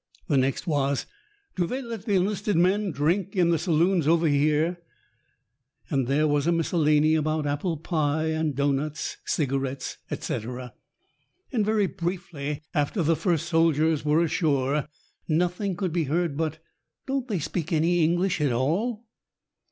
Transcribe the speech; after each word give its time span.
The 0.29 0.35
next 0.37 0.65
was, 0.65 1.05
"Do 1.55 1.67
they 1.67 1.79
let 1.79 2.05
the 2.05 2.15
enlisted 2.15 2.55
men 2.57 2.89
drink 2.89 3.35
in 3.35 3.51
the 3.51 3.59
saloons 3.59 4.07
over 4.07 4.27
here?" 4.27 4.79
and 5.91 6.07
there 6.07 6.27
was 6.27 6.47
a 6.47 6.51
miscellany 6.51 7.13
about 7.13 7.45
apple 7.45 7.77
pie 7.77 8.29
and 8.29 8.55
doughnuts, 8.55 9.17
cigarettes, 9.25 9.97
etc. 10.09 10.73
And 11.51 11.63
very 11.63 11.85
briefly 11.85 12.63
after 12.73 13.03
the 13.03 13.15
first 13.15 13.47
soldiers 13.47 14.03
were 14.03 14.23
ashore 14.23 14.87
nothing 15.27 15.75
could 15.75 15.93
be 15.93 16.05
heard 16.05 16.35
but 16.35 16.57
"Don't 17.05 17.27
they 17.27 17.37
speak 17.37 17.71
any 17.71 18.03
English 18.03 18.41
at 18.41 18.51
all?" 18.51 19.05